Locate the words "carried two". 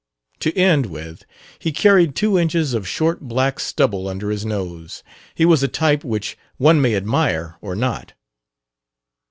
1.71-2.35